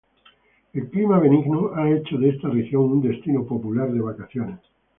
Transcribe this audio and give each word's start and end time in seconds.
El 0.73 0.89
clima 0.89 1.19
benigno 1.19 1.73
ha 1.75 1.87
hecho 1.87 2.17
de 2.17 2.29
esta 2.29 2.49
región 2.49 2.91
un 2.91 3.03
destino 3.03 3.45
popular 3.45 3.93
de 3.93 4.01
vacaciones. 4.01 4.57